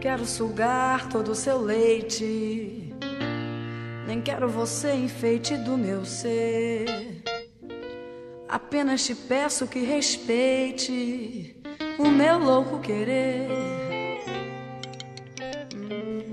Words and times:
quero 0.00 0.24
sugar 0.24 1.10
todo 1.10 1.32
o 1.32 1.34
seu 1.34 1.60
leite. 1.60 2.94
Nem 4.06 4.22
quero 4.22 4.48
você 4.48 4.94
enfeite 4.94 5.56
do 5.58 5.76
meu 5.76 6.06
ser. 6.06 7.22
Apenas 8.48 9.04
te 9.04 9.14
peço 9.14 9.68
que 9.68 9.80
respeite 9.80 11.54
o 11.98 12.08
meu 12.08 12.38
louco 12.38 12.80
querer. 12.80 13.48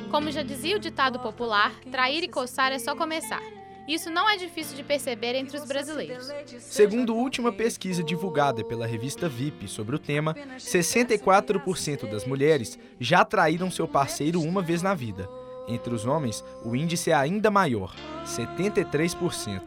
Como 0.09 0.31
já 0.31 0.41
dizia 0.41 0.77
o 0.77 0.79
ditado 0.79 1.19
popular, 1.19 1.73
trair 1.91 2.23
e 2.23 2.27
coçar 2.27 2.71
é 2.71 2.79
só 2.79 2.95
começar. 2.95 3.41
Isso 3.87 4.09
não 4.09 4.29
é 4.29 4.35
difícil 4.35 4.75
de 4.75 4.83
perceber 4.83 5.33
entre 5.35 5.57
os 5.57 5.63
brasileiros. 5.63 6.29
Segundo 6.59 7.15
última 7.15 7.53
pesquisa 7.53 8.03
divulgada 8.03 8.63
pela 8.63 8.85
revista 8.85 9.29
VIP 9.29 9.67
sobre 9.67 9.95
o 9.95 9.99
tema, 9.99 10.35
64% 10.57 12.09
das 12.09 12.25
mulheres 12.25 12.77
já 12.99 13.23
traíram 13.23 13.71
seu 13.71 13.87
parceiro 13.87 14.41
uma 14.41 14.61
vez 14.61 14.81
na 14.81 14.93
vida. 14.93 15.29
Entre 15.69 15.93
os 15.93 16.05
homens, 16.05 16.43
o 16.65 16.75
índice 16.75 17.11
é 17.11 17.13
ainda 17.13 17.49
maior, 17.49 17.95
73%. 18.25 19.61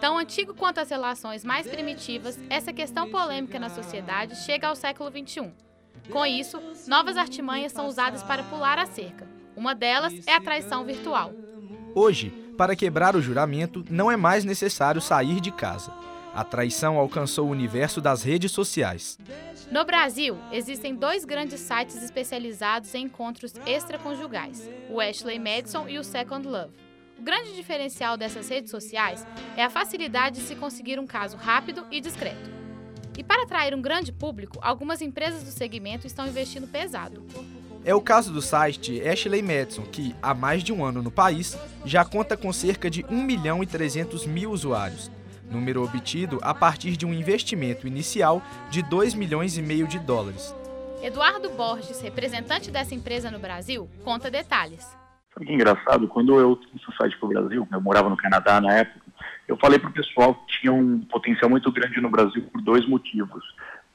Tão 0.00 0.18
antigo 0.18 0.54
quanto 0.54 0.78
as 0.78 0.90
relações 0.90 1.42
mais 1.42 1.66
primitivas, 1.66 2.38
essa 2.50 2.72
questão 2.72 3.10
polêmica 3.10 3.58
na 3.58 3.70
sociedade 3.70 4.36
chega 4.36 4.68
ao 4.68 4.76
século 4.76 5.10
XXI. 5.10 5.52
Com 6.10 6.24
isso, 6.24 6.60
novas 6.86 7.16
artimanhas 7.16 7.72
são 7.72 7.86
usadas 7.86 8.22
para 8.22 8.42
pular 8.44 8.78
a 8.78 8.86
cerca. 8.86 9.26
Uma 9.56 9.74
delas 9.74 10.12
é 10.26 10.34
a 10.34 10.40
traição 10.40 10.84
virtual. 10.84 11.32
Hoje, 11.98 12.28
para 12.58 12.76
quebrar 12.76 13.16
o 13.16 13.22
juramento, 13.22 13.82
não 13.88 14.10
é 14.10 14.18
mais 14.18 14.44
necessário 14.44 15.00
sair 15.00 15.40
de 15.40 15.50
casa. 15.50 15.90
A 16.34 16.44
traição 16.44 16.98
alcançou 16.98 17.48
o 17.48 17.50
universo 17.50 18.02
das 18.02 18.22
redes 18.22 18.52
sociais. 18.52 19.18
No 19.70 19.82
Brasil, 19.82 20.36
existem 20.52 20.94
dois 20.94 21.24
grandes 21.24 21.58
sites 21.58 22.02
especializados 22.02 22.94
em 22.94 23.06
encontros 23.06 23.54
extraconjugais: 23.66 24.68
o 24.90 25.00
Ashley 25.00 25.38
Madison 25.38 25.88
e 25.88 25.98
o 25.98 26.04
Second 26.04 26.46
Love. 26.46 26.74
O 27.18 27.22
grande 27.22 27.54
diferencial 27.54 28.18
dessas 28.18 28.46
redes 28.46 28.70
sociais 28.70 29.26
é 29.56 29.64
a 29.64 29.70
facilidade 29.70 30.40
de 30.40 30.46
se 30.46 30.54
conseguir 30.54 31.00
um 31.00 31.06
caso 31.06 31.38
rápido 31.38 31.86
e 31.90 31.98
discreto. 31.98 32.50
E 33.16 33.24
para 33.24 33.44
atrair 33.44 33.74
um 33.74 33.80
grande 33.80 34.12
público, 34.12 34.58
algumas 34.60 35.00
empresas 35.00 35.42
do 35.42 35.50
segmento 35.50 36.06
estão 36.06 36.26
investindo 36.26 36.68
pesado. 36.68 37.24
É 37.86 37.94
o 37.94 38.00
caso 38.00 38.32
do 38.32 38.42
site 38.42 39.00
Ashley 39.08 39.40
Madison, 39.40 39.82
que, 39.82 40.12
há 40.20 40.34
mais 40.34 40.64
de 40.64 40.72
um 40.72 40.84
ano 40.84 41.00
no 41.00 41.10
país, 41.10 41.56
já 41.84 42.04
conta 42.04 42.36
com 42.36 42.52
cerca 42.52 42.90
de 42.90 43.06
1 43.08 43.22
milhão 43.22 43.62
e 43.62 43.66
300 43.66 44.26
mil 44.26 44.50
usuários, 44.50 45.08
número 45.48 45.84
obtido 45.84 46.40
a 46.42 46.52
partir 46.52 46.96
de 46.96 47.06
um 47.06 47.14
investimento 47.14 47.86
inicial 47.86 48.42
de 48.70 48.82
2 48.82 49.14
milhões 49.14 49.56
e 49.56 49.62
meio 49.62 49.86
de 49.86 50.00
dólares. 50.00 50.52
Eduardo 51.00 51.48
Borges, 51.50 52.00
representante 52.00 52.72
dessa 52.72 52.92
empresa 52.92 53.30
no 53.30 53.38
Brasil, 53.38 53.88
conta 54.02 54.28
detalhes. 54.28 54.84
Sabe 55.32 55.46
que 55.46 55.52
engraçado? 55.52 56.08
Quando 56.08 56.40
eu 56.40 56.56
trouxe 56.56 56.88
o 56.88 56.92
site 56.94 57.16
para 57.18 57.26
o 57.26 57.28
Brasil, 57.28 57.68
eu 57.70 57.80
morava 57.80 58.10
no 58.10 58.16
Canadá 58.16 58.60
na 58.60 58.78
época, 58.78 59.06
eu 59.46 59.56
falei 59.58 59.78
para 59.78 59.90
o 59.90 59.92
pessoal 59.92 60.34
que 60.34 60.60
tinha 60.60 60.72
um 60.72 61.02
potencial 61.02 61.48
muito 61.48 61.70
grande 61.70 62.00
no 62.00 62.10
Brasil 62.10 62.42
por 62.52 62.60
dois 62.62 62.84
motivos. 62.84 63.44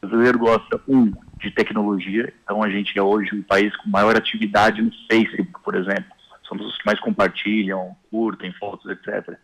O 0.02 0.08
brasileiro 0.08 0.40
gosta, 0.40 0.82
um, 0.88 1.12
de 1.38 1.52
tecnologia. 1.52 2.34
Então 2.44 2.64
a 2.64 2.70
gente 2.70 2.98
é 2.98 3.02
hoje 3.02 3.36
um 3.36 3.44
país 3.44 3.76
com 3.78 3.90
maior 3.90 4.16
atividade 4.16 4.82
no 4.82 4.92
Facebook, 5.10 5.62
por 5.64 5.76
exemplo. 5.76 6.06
Somos 6.44 6.66
os 6.66 6.78
que 6.78 6.86
mais 6.86 7.00
compartilham, 7.00 7.96
curtem 8.10 8.52
fotos, 8.54 8.90
etc. 8.90 9.38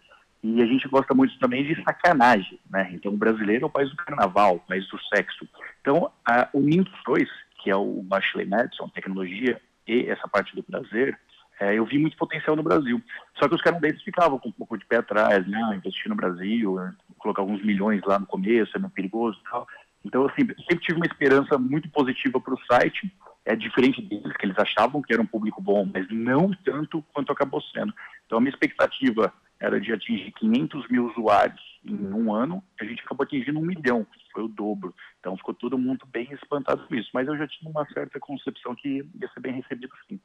E 0.43 0.61
a 0.61 0.65
gente 0.65 0.87
gosta 0.87 1.13
muito 1.13 1.37
também 1.39 1.63
de 1.63 1.81
sacanagem, 1.83 2.59
né? 2.69 2.89
Então 2.93 3.13
o 3.13 3.17
brasileiro 3.17 3.65
é 3.65 3.67
o 3.67 3.71
país 3.71 3.89
do 3.89 3.95
carnaval, 3.97 4.55
o 4.55 4.59
país 4.59 4.87
do 4.87 4.99
sexo. 5.13 5.47
Então, 5.81 6.11
a, 6.25 6.49
unindo 6.53 6.89
os 6.91 7.03
dois, 7.05 7.29
que 7.61 7.69
é 7.69 7.75
o 7.75 8.05
Ashley 8.11 8.45
Madison, 8.45 8.89
tecnologia, 8.89 9.59
e 9.87 10.05
essa 10.07 10.27
parte 10.27 10.55
do 10.55 10.61
prazer, 10.61 11.17
é, 11.59 11.77
eu 11.77 11.85
vi 11.85 11.97
muito 11.97 12.17
potencial 12.17 12.55
no 12.55 12.63
Brasil. 12.63 13.01
Só 13.39 13.47
que 13.47 13.55
os 13.55 13.61
canadenses 13.61 14.03
ficavam 14.03 14.37
com 14.37 14.49
um 14.49 14.53
pouco 14.53 14.77
de 14.77 14.85
pé 14.85 14.97
atrás, 14.97 15.47
né? 15.47 15.75
Investir 15.75 16.09
no 16.09 16.15
Brasil, 16.15 16.77
colocar 17.17 17.41
alguns 17.41 17.63
milhões 17.63 18.01
lá 18.05 18.19
no 18.19 18.25
começo, 18.25 18.75
é 18.75 18.79
meio 18.79 18.91
perigoso 18.91 19.39
e 19.39 19.49
tal. 19.49 19.67
Então, 20.07 20.23
eu 20.23 20.29
sempre, 20.29 20.55
sempre 20.63 20.85
tive 20.85 20.95
uma 20.95 21.05
esperança 21.05 21.57
muito 21.57 21.89
positiva 21.89 22.39
para 22.39 22.53
o 22.53 22.63
site. 22.65 23.13
É 23.43 23.55
diferente 23.55 24.01
deles, 24.01 24.35
que 24.37 24.45
eles 24.45 24.57
achavam 24.57 25.01
que 25.01 25.13
era 25.13 25.21
um 25.21 25.25
público 25.25 25.61
bom, 25.61 25.85
mas 25.93 26.07
não 26.09 26.51
tanto 26.63 27.03
quanto 27.13 27.31
acabou 27.31 27.61
sendo. 27.61 27.93
Então, 28.25 28.37
a 28.37 28.41
minha 28.41 28.51
expectativa 28.51 29.33
era 29.59 29.81
de 29.81 29.91
atingir 29.91 30.31
500 30.31 30.87
mil 30.89 31.09
usuários 31.09 31.61
em 31.85 32.13
um 32.13 32.33
ano, 32.33 32.63
a 32.79 32.85
gente 32.85 33.01
acabou 33.01 33.23
atingindo 33.23 33.59
um 33.59 33.65
milhão, 33.65 34.05
foi 34.31 34.43
o 34.43 34.47
dobro. 34.47 34.95
Então, 35.19 35.35
ficou 35.35 35.53
todo 35.53 35.77
mundo 35.77 36.05
bem 36.05 36.31
espantado 36.31 36.87
com 36.87 36.95
isso. 36.95 37.09
Mas 37.13 37.27
eu 37.27 37.37
já 37.37 37.47
tinha 37.47 37.69
uma 37.69 37.85
certa 37.89 38.17
concepção 38.19 38.75
que 38.75 39.05
ia 39.19 39.29
ser 39.33 39.39
bem 39.41 39.53
recebido 39.53 39.93
sim. 40.07 40.19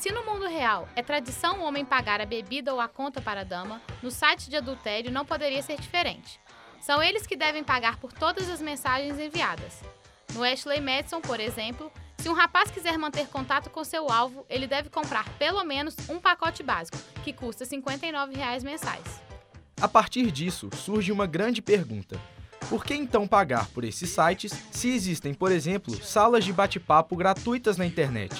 Se 0.00 0.10
no 0.10 0.24
mundo 0.24 0.46
real 0.46 0.88
é 0.96 1.02
tradição 1.02 1.60
o 1.60 1.62
homem 1.62 1.84
pagar 1.84 2.22
a 2.22 2.24
bebida 2.24 2.72
ou 2.72 2.80
a 2.80 2.88
conta 2.88 3.20
para 3.20 3.42
a 3.42 3.44
dama, 3.44 3.82
no 4.02 4.10
site 4.10 4.48
de 4.48 4.56
adultério 4.56 5.12
não 5.12 5.26
poderia 5.26 5.60
ser 5.62 5.78
diferente. 5.78 6.40
São 6.80 7.02
eles 7.02 7.26
que 7.26 7.36
devem 7.36 7.62
pagar 7.62 7.98
por 7.98 8.10
todas 8.10 8.48
as 8.48 8.62
mensagens 8.62 9.18
enviadas. 9.18 9.82
No 10.32 10.42
Ashley 10.42 10.80
Madison, 10.80 11.20
por 11.20 11.38
exemplo, 11.38 11.92
se 12.16 12.30
um 12.30 12.32
rapaz 12.32 12.70
quiser 12.70 12.96
manter 12.96 13.26
contato 13.26 13.68
com 13.68 13.84
seu 13.84 14.10
alvo, 14.10 14.46
ele 14.48 14.66
deve 14.66 14.88
comprar 14.88 15.28
pelo 15.38 15.62
menos 15.64 15.94
um 16.08 16.18
pacote 16.18 16.62
básico, 16.62 16.96
que 17.22 17.34
custa 17.34 17.66
59 17.66 18.34
reais 18.34 18.64
mensais. 18.64 19.20
A 19.78 19.86
partir 19.86 20.30
disso, 20.30 20.70
surge 20.76 21.12
uma 21.12 21.26
grande 21.26 21.60
pergunta. 21.60 22.18
Por 22.70 22.86
que 22.86 22.94
então 22.94 23.28
pagar 23.28 23.68
por 23.68 23.84
esses 23.84 24.08
sites 24.08 24.52
se 24.70 24.88
existem, 24.88 25.34
por 25.34 25.52
exemplo, 25.52 25.94
salas 26.02 26.42
de 26.42 26.54
bate-papo 26.54 27.14
gratuitas 27.16 27.76
na 27.76 27.84
internet? 27.84 28.34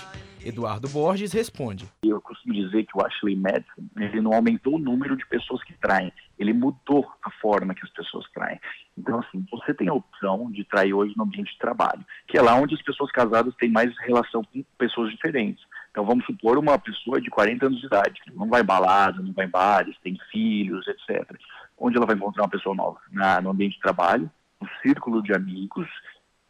Eduardo 0.45 0.89
Borges 0.89 1.33
responde. 1.33 1.87
Eu 2.03 2.21
costumo 2.21 2.55
dizer 2.55 2.85
que 2.85 2.97
o 2.97 3.05
Ashley 3.05 3.37
Madison 3.37 3.89
ele 3.97 4.21
não 4.21 4.33
aumentou 4.33 4.77
o 4.77 4.79
número 4.79 5.17
de 5.17 5.27
pessoas 5.27 5.63
que 5.65 5.73
traem, 5.75 6.13
ele 6.39 6.53
mudou 6.53 7.07
a 7.23 7.31
forma 7.31 7.75
que 7.75 7.85
as 7.85 7.91
pessoas 7.91 8.25
traem. 8.33 8.59
Então, 8.97 9.21
assim, 9.21 9.45
você 9.51 9.75
tem 9.75 9.89
a 9.89 9.95
opção 9.95 10.51
de 10.51 10.65
trair 10.65 10.95
hoje 10.95 11.15
no 11.17 11.25
ambiente 11.25 11.53
de 11.53 11.59
trabalho, 11.59 12.05
que 12.27 12.39
é 12.39 12.43
lá 12.43 12.55
onde 12.55 12.75
as 12.75 12.83
pessoas 12.83 13.11
casadas 13.13 13.55
têm 13.57 13.71
mais 13.71 13.97
relação 13.99 14.43
com 14.45 14.65
pessoas 14.79 15.11
diferentes. 15.11 15.65
Então, 15.91 16.05
vamos 16.05 16.25
supor 16.25 16.57
uma 16.59 16.79
pessoa 16.79 17.21
de 17.21 17.31
40 17.31 17.67
anos 17.67 17.81
de 17.81 17.87
idade, 17.87 18.21
que 18.23 18.33
não 18.33 18.49
vai 18.49 18.63
balada, 18.63 19.23
não 19.23 19.33
vai 19.33 19.47
em 19.47 19.51
bares, 19.51 19.97
tem 20.03 20.19
filhos, 20.31 20.87
etc. 20.87 21.37
Onde 21.77 21.97
ela 21.97 22.07
vai 22.07 22.17
encontrar 22.17 22.45
uma 22.45 22.51
pessoa 22.51 22.75
nova? 22.75 23.01
Na, 23.11 23.41
no 23.41 23.51
ambiente 23.51 23.75
de 23.75 23.81
trabalho, 23.81 24.31
no 24.61 24.69
círculo 24.83 25.23
de 25.23 25.35
amigos 25.35 25.89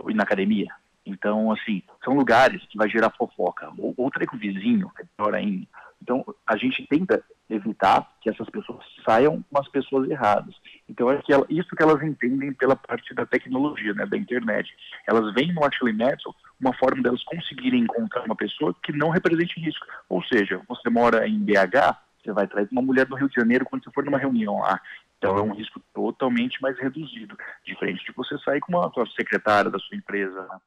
e 0.09 0.15
na 0.15 0.23
academia. 0.23 0.69
Então, 1.05 1.51
assim, 1.51 1.83
são 2.05 2.15
lugares 2.15 2.63
que 2.67 2.77
vai 2.77 2.89
gerar 2.89 3.11
fofoca. 3.11 3.71
Ou, 3.79 3.95
ou 3.97 4.11
com 4.11 4.37
o 4.37 4.39
vizinho, 4.39 4.91
é 4.99 5.05
pior 5.17 5.35
ainda. 5.35 5.67
Então, 6.03 6.25
a 6.47 6.57
gente 6.57 6.87
tenta 6.87 7.23
evitar 7.49 8.09
que 8.21 8.31
essas 8.31 8.49
pessoas 8.49 8.85
saiam 9.05 9.45
com 9.51 9.59
as 9.59 9.69
pessoas 9.69 10.09
erradas. 10.09 10.55
Então, 10.89 11.11
é 11.11 11.21
que 11.21 11.33
ela, 11.33 11.45
isso 11.51 11.75
que 11.77 11.83
elas 11.83 12.03
entendem 12.03 12.53
pela 12.53 12.77
parte 12.77 13.13
da 13.15 13.27
tecnologia, 13.27 13.93
né, 13.93 14.07
da 14.07 14.17
internet. 14.17 14.71
Elas 15.07 15.35
veem 15.35 15.53
no 15.53 15.65
Ashley 15.65 15.93
Madison 15.93 16.35
uma 16.61 16.73
forma 16.75 17.03
delas 17.03 17.23
conseguirem 17.25 17.83
encontrar 17.83 18.25
uma 18.25 18.37
pessoa 18.37 18.75
que 18.83 18.93
não 18.93 19.11
represente 19.11 19.61
risco. 19.61 19.87
Ou 20.09 20.23
seja, 20.25 20.61
você 20.69 20.89
mora 20.89 21.27
em 21.27 21.39
BH, 21.39 21.97
você 22.23 22.33
vai 22.33 22.47
trazer 22.47 22.69
uma 22.71 22.83
mulher 22.83 23.07
do 23.07 23.17
Rio 23.17 23.29
de 23.29 23.35
Janeiro 23.35 23.65
quando 23.65 23.85
você 23.85 23.91
for 23.91 24.05
numa 24.05 24.19
reunião 24.19 24.59
lá. 24.61 24.81
Então 25.21 25.37
é 25.37 25.43
um 25.43 25.53
risco 25.53 25.79
totalmente 25.93 26.61
mais 26.63 26.79
reduzido, 26.79 27.37
diferente 27.63 28.03
de 28.07 28.13
você 28.17 28.39
sair 28.39 28.59
com 28.61 28.73
uma, 28.73 28.91
secretária 29.15 29.71
da 29.71 29.79
sua 29.79 29.95
empresa. 29.95 30.41
Né? 30.45 30.59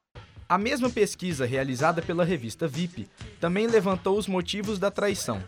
A 0.48 0.56
mesma 0.56 0.88
pesquisa 0.88 1.44
realizada 1.44 2.00
pela 2.00 2.24
revista 2.24 2.68
VIP 2.68 3.08
também 3.40 3.66
levantou 3.66 4.16
os 4.16 4.28
motivos 4.28 4.78
da 4.78 4.92
traição, 4.92 5.42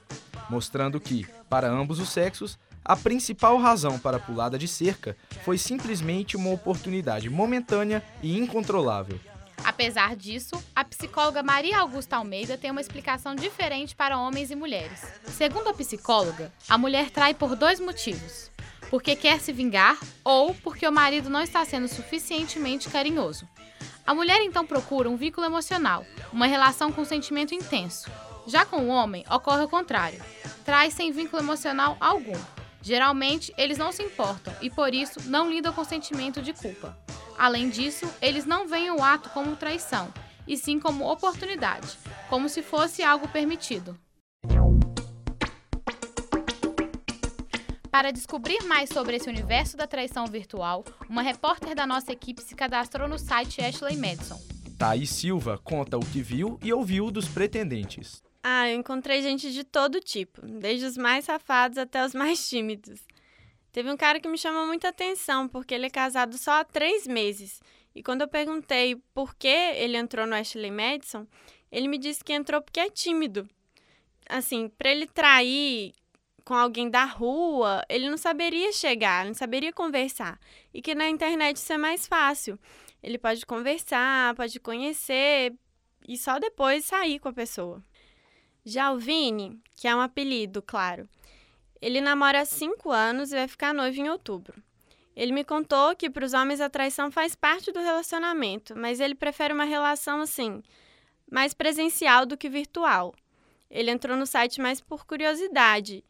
mostrando 0.50 0.98
que, 0.98 1.24
para 1.48 1.68
ambos 1.68 2.00
os 2.00 2.08
sexos, 2.08 2.58
a 2.84 2.96
principal 2.96 3.58
razão 3.58 3.96
para 3.96 4.16
a 4.16 4.20
pulada 4.20 4.58
de 4.58 4.66
cerca 4.66 5.16
foi 5.44 5.56
simplesmente 5.56 6.36
uma 6.36 6.50
oportunidade 6.50 7.30
momentânea 7.30 8.02
e 8.20 8.36
incontrolável. 8.36 9.20
Apesar 9.64 10.16
disso, 10.16 10.62
a 10.74 10.84
psicóloga 10.84 11.42
Maria 11.42 11.78
Augusta 11.78 12.16
Almeida 12.16 12.58
tem 12.58 12.70
uma 12.70 12.80
explicação 12.80 13.34
diferente 13.34 13.94
para 13.94 14.18
homens 14.18 14.50
e 14.50 14.56
mulheres. 14.56 15.00
Segundo 15.24 15.68
a 15.68 15.74
psicóloga, 15.74 16.52
a 16.68 16.76
mulher 16.76 17.10
trai 17.10 17.34
por 17.34 17.56
dois 17.56 17.80
motivos: 17.80 18.50
porque 18.90 19.16
quer 19.16 19.40
se 19.40 19.52
vingar 19.52 19.98
ou 20.24 20.54
porque 20.54 20.86
o 20.86 20.92
marido 20.92 21.28
não 21.28 21.42
está 21.42 21.64
sendo 21.64 21.88
suficientemente 21.88 22.88
carinhoso. 22.88 23.48
A 24.06 24.14
mulher 24.14 24.40
então 24.42 24.66
procura 24.66 25.10
um 25.10 25.16
vínculo 25.16 25.46
emocional, 25.46 26.04
uma 26.32 26.46
relação 26.46 26.92
com 26.92 27.04
sentimento 27.04 27.54
intenso. 27.54 28.10
Já 28.46 28.64
com 28.64 28.82
o 28.82 28.88
homem, 28.88 29.24
ocorre 29.28 29.64
o 29.64 29.68
contrário. 29.68 30.22
Traz 30.64 30.94
sem 30.94 31.10
vínculo 31.10 31.42
emocional 31.42 31.96
algum. 31.98 32.38
Geralmente, 32.80 33.52
eles 33.58 33.78
não 33.78 33.90
se 33.90 34.04
importam 34.04 34.54
e 34.62 34.70
por 34.70 34.94
isso 34.94 35.28
não 35.28 35.50
lidam 35.50 35.72
com 35.72 35.82
sentimento 35.82 36.40
de 36.40 36.52
culpa. 36.52 36.96
Além 37.36 37.68
disso, 37.68 38.08
eles 38.22 38.46
não 38.46 38.68
veem 38.68 38.92
o 38.92 39.02
ato 39.02 39.28
como 39.30 39.56
traição, 39.56 40.12
e 40.46 40.56
sim 40.56 40.78
como 40.78 41.10
oportunidade, 41.10 41.98
como 42.28 42.48
se 42.48 42.62
fosse 42.62 43.02
algo 43.02 43.26
permitido. 43.26 43.98
Para 47.96 48.10
descobrir 48.10 48.62
mais 48.64 48.90
sobre 48.90 49.16
esse 49.16 49.26
universo 49.26 49.74
da 49.74 49.86
traição 49.86 50.26
virtual, 50.26 50.84
uma 51.08 51.22
repórter 51.22 51.74
da 51.74 51.86
nossa 51.86 52.12
equipe 52.12 52.42
se 52.42 52.54
cadastrou 52.54 53.08
no 53.08 53.18
site 53.18 53.62
Ashley 53.62 53.96
Madison. 53.96 54.38
Thaís 54.78 55.08
Silva 55.08 55.56
conta 55.64 55.96
o 55.96 56.04
que 56.04 56.20
viu 56.20 56.60
e 56.62 56.74
ouviu 56.74 57.10
dos 57.10 57.26
pretendentes. 57.26 58.22
Ah, 58.42 58.68
eu 58.68 58.78
encontrei 58.78 59.22
gente 59.22 59.50
de 59.50 59.64
todo 59.64 59.98
tipo, 59.98 60.42
desde 60.42 60.84
os 60.84 60.98
mais 60.98 61.24
safados 61.24 61.78
até 61.78 62.04
os 62.04 62.12
mais 62.12 62.46
tímidos. 62.46 63.00
Teve 63.72 63.90
um 63.90 63.96
cara 63.96 64.20
que 64.20 64.28
me 64.28 64.36
chamou 64.36 64.66
muita 64.66 64.90
atenção, 64.90 65.48
porque 65.48 65.72
ele 65.72 65.86
é 65.86 65.90
casado 65.90 66.36
só 66.36 66.60
há 66.60 66.64
três 66.64 67.06
meses. 67.06 67.62
E 67.94 68.02
quando 68.02 68.20
eu 68.20 68.28
perguntei 68.28 68.96
por 69.14 69.34
que 69.34 69.48
ele 69.48 69.96
entrou 69.96 70.26
no 70.26 70.34
Ashley 70.34 70.70
Madison, 70.70 71.26
ele 71.72 71.88
me 71.88 71.96
disse 71.96 72.22
que 72.22 72.34
entrou 72.34 72.60
porque 72.60 72.78
é 72.78 72.90
tímido. 72.90 73.48
Assim, 74.28 74.68
para 74.68 74.90
ele 74.90 75.06
trair 75.06 75.94
com 76.46 76.54
alguém 76.54 76.88
da 76.88 77.04
rua, 77.04 77.84
ele 77.88 78.08
não 78.08 78.16
saberia 78.16 78.72
chegar, 78.72 79.26
não 79.26 79.34
saberia 79.34 79.72
conversar. 79.72 80.38
E 80.72 80.80
que 80.80 80.94
na 80.94 81.10
internet 81.10 81.56
isso 81.56 81.72
é 81.72 81.76
mais 81.76 82.06
fácil. 82.06 82.56
Ele 83.02 83.18
pode 83.18 83.44
conversar, 83.44 84.32
pode 84.36 84.60
conhecer 84.60 85.52
e 86.06 86.16
só 86.16 86.38
depois 86.38 86.84
sair 86.84 87.18
com 87.18 87.28
a 87.28 87.32
pessoa. 87.32 87.82
Já 88.64 88.92
o 88.92 88.98
Vini, 88.98 89.60
que 89.74 89.88
é 89.88 89.96
um 89.96 90.00
apelido, 90.00 90.62
claro, 90.62 91.08
ele 91.82 92.00
namora 92.00 92.42
há 92.42 92.44
cinco 92.44 92.92
anos 92.92 93.32
e 93.32 93.36
vai 93.36 93.48
ficar 93.48 93.74
noivo 93.74 94.00
em 94.00 94.08
outubro. 94.08 94.62
Ele 95.16 95.32
me 95.32 95.42
contou 95.42 95.96
que 95.96 96.08
para 96.08 96.24
os 96.24 96.32
homens 96.32 96.60
a 96.60 96.70
traição 96.70 97.10
faz 97.10 97.34
parte 97.34 97.72
do 97.72 97.80
relacionamento, 97.80 98.76
mas 98.76 99.00
ele 99.00 99.16
prefere 99.16 99.52
uma 99.52 99.64
relação 99.64 100.20
assim, 100.20 100.62
mais 101.28 101.52
presencial 101.52 102.24
do 102.24 102.36
que 102.36 102.48
virtual. 102.48 103.12
Ele 103.68 103.90
entrou 103.90 104.16
no 104.16 104.26
site 104.26 104.60
mais 104.60 104.80
por 104.80 105.04
curiosidade 105.04 106.04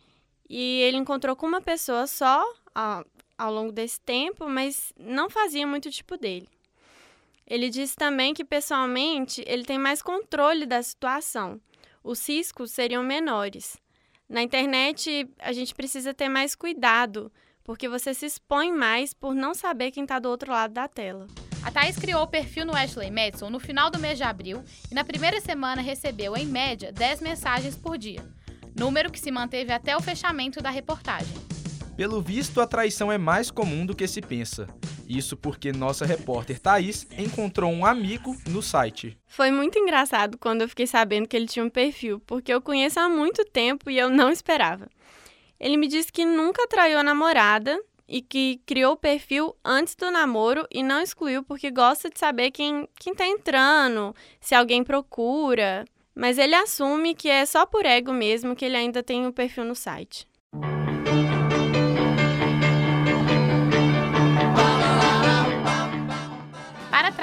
e 0.49 0.81
ele 0.83 0.97
encontrou 0.97 1.35
com 1.35 1.47
uma 1.47 1.61
pessoa 1.61 2.07
só 2.07 2.45
ao, 2.75 3.05
ao 3.37 3.53
longo 3.53 3.73
desse 3.73 4.01
tempo, 4.01 4.49
mas 4.49 4.93
não 4.99 5.29
fazia 5.29 5.67
muito 5.67 5.91
tipo 5.91 6.17
dele. 6.17 6.49
Ele 7.47 7.71
disse 7.71 7.95
também 7.95 8.35
que 8.35 8.45
pessoalmente 8.45 9.43
ele 9.47 9.65
tem 9.65 9.79
mais 9.79 10.03
controle 10.03 10.67
da 10.67 10.83
situação. 10.83 11.61
Os 12.03 12.29
riscos 12.29 12.73
seriam 12.73 13.03
menores. 13.03 13.77
Na 14.29 14.43
internet, 14.43 15.29
a 15.39 15.53
gente 15.53 15.75
precisa 15.75 16.13
ter 16.13 16.29
mais 16.29 16.57
cuidado, 16.57 17.33
porque 17.63 17.89
você 17.89 18.13
se 18.13 18.27
expõe 18.27 18.73
mais 18.73 19.15
por 19.15 19.35
não 19.35 19.55
saber 19.55 19.93
quem 19.93 20.03
está 20.03 20.19
do 20.19 20.29
outro 20.29 20.51
lado 20.51 20.73
da 20.73 20.89
tela. 20.89 21.27
A 21.63 21.71
Thaís 21.71 21.97
criou 21.97 22.23
o 22.23 22.29
perfil 22.29 22.65
no 22.65 22.77
Ashley 22.77 23.11
Madison 23.11 23.51
no 23.51 23.59
final 23.59 23.91
do 23.91 23.99
mês 23.99 24.17
de 24.19 24.25
abril 24.25 24.63
e 24.91 24.95
na 24.95 25.05
primeira 25.05 25.41
semana 25.41 25.83
recebeu, 25.83 26.37
em 26.37 26.47
média, 26.47 26.93
10 26.93 27.21
mensagens 27.21 27.77
por 27.77 27.99
dia, 27.99 28.25
número 28.77 29.11
que 29.11 29.19
se 29.19 29.31
manteve 29.31 29.73
até 29.73 29.97
o 29.97 30.01
fechamento 30.01 30.61
da 30.63 30.71
reportagem. 30.71 31.35
Pelo 31.97 32.21
visto, 32.21 32.61
a 32.61 32.67
traição 32.67 33.11
é 33.11 33.17
mais 33.17 33.51
comum 33.51 33.87
do 33.87 33.97
que 33.97 34.07
se 34.07 34.21
pensa. 34.21 34.69
Isso 35.09 35.37
porque 35.37 35.73
nossa 35.73 36.05
repórter 36.05 36.59
Thaís 36.59 37.07
encontrou 37.17 37.73
um 37.73 37.87
amigo 37.87 38.37
no 38.51 38.61
site. 38.61 39.17
Foi 39.27 39.51
muito 39.51 39.79
engraçado 39.79 40.37
quando 40.37 40.61
eu 40.63 40.69
fiquei 40.69 40.87
sabendo 40.87 41.27
que 41.27 41.37
ele 41.37 41.47
tinha 41.47 41.65
um 41.65 41.71
perfil, 41.71 42.21
porque 42.27 42.53
eu 42.53 42.61
conheço 42.61 43.01
há 43.01 43.09
muito 43.09 43.45
tempo 43.45 43.89
e 43.89 43.99
eu 43.99 44.11
não 44.11 44.31
esperava. 44.31 44.89
Ele 45.59 45.77
me 45.77 45.89
disse 45.89 46.13
que 46.13 46.25
nunca 46.25 46.67
traiu 46.69 46.99
a 46.99 47.03
namorada 47.03 47.81
e 48.07 48.21
que 48.21 48.61
criou 48.67 48.93
o 48.93 48.97
perfil 48.97 49.57
antes 49.65 49.95
do 49.95 50.11
namoro 50.11 50.67
e 50.71 50.83
não 50.83 51.01
excluiu 51.01 51.43
porque 51.43 51.71
gosta 51.71 52.11
de 52.11 52.19
saber 52.19 52.51
quem, 52.51 52.87
quem 52.99 53.15
tá 53.15 53.27
entrando, 53.27 54.15
se 54.41 54.55
alguém 54.55 54.85
procura. 54.85 55.85
Mas 56.17 56.39
ele 56.39 56.55
assume 56.55 57.15
que 57.15 57.29
é 57.29 57.45
só 57.45 57.67
por 57.67 57.85
ego 57.85 58.13
mesmo 58.13 58.57
que 58.57 58.65
ele 58.65 58.77
ainda 58.77 59.03
tem 59.03 59.27
o 59.27 59.29
um 59.29 59.33
perfil 59.33 59.65
no 59.65 59.75
site. 59.75 60.27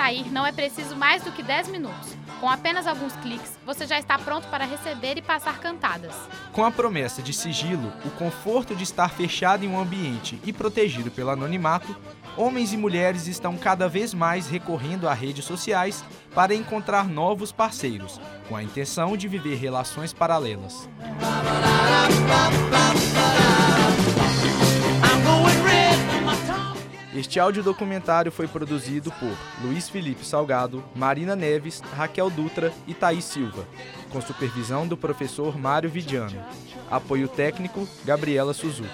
atrair 0.04 0.32
não 0.32 0.46
é 0.46 0.52
preciso 0.52 0.96
mais 0.96 1.24
do 1.24 1.32
que 1.32 1.42
10 1.42 1.70
minutos. 1.70 2.18
Com 2.42 2.50
apenas 2.50 2.86
alguns 2.88 3.16
cliques, 3.18 3.58
você 3.66 3.88
já 3.88 3.98
está 3.98 4.20
pronto 4.20 4.48
para 4.50 4.66
receber 4.66 5.18
e 5.18 5.22
passar 5.22 5.60
cantadas. 5.60 6.14
Com 6.52 6.66
a 6.66 6.72
promessa 6.72 7.22
de 7.22 7.32
sigilo, 7.32 7.94
o 8.04 8.10
conforto 8.12 8.76
de 8.76 8.84
estar 8.84 9.10
fechado 9.10 9.64
em 9.64 9.70
um 9.70 9.80
ambiente 9.80 10.40
e 10.44 10.52
protegido 10.52 11.10
pelo 11.10 11.30
anonimato, 11.30 11.96
homens 12.38 12.74
e 12.74 12.78
mulheres 12.78 13.28
estão 13.28 13.56
cada 13.58 13.88
vez 13.88 14.14
mais 14.14 14.48
recorrendo 14.48 15.08
a 15.08 15.14
redes 15.14 15.46
sociais 15.46 16.04
para 16.34 16.54
encontrar 16.54 17.08
novos 17.08 17.52
parceiros, 17.52 18.20
com 18.50 18.56
a 18.56 18.64
intenção 18.64 19.16
de 19.16 19.28
viver 19.28 19.56
relações 19.56 20.14
paralelas. 20.14 20.90
Este 27.16 27.40
audiodocumentário 27.40 28.32
foi 28.32 28.48
produzido 28.48 29.12
por 29.12 29.38
Luiz 29.62 29.88
Felipe 29.88 30.26
Salgado, 30.26 30.84
Marina 30.96 31.36
Neves, 31.36 31.80
Raquel 31.96 32.30
Dutra 32.30 32.74
e 32.88 32.94
Thaís 32.94 33.24
Silva, 33.24 33.68
com 34.10 34.20
supervisão 34.20 34.88
do 34.88 34.98
professor 34.98 35.58
Mário 35.58 35.90
Vidiano. 35.90 36.44
Apoio 36.90 37.28
técnico, 37.28 37.88
Gabriela 38.04 38.54
Suzuki. 38.54 38.90